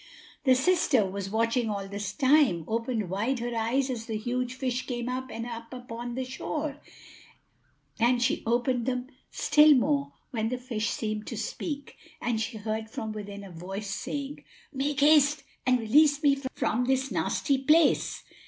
[0.45, 4.55] The sister, who was watching all this time, opened wide her eyes as the huge
[4.55, 6.81] fish came up and up upon the shore;
[7.99, 12.89] and she opened them still more when the fish seemed to speak, and she heard
[12.89, 14.43] from within a voice, saying,
[14.73, 18.23] "Make haste and release me from this nasty place."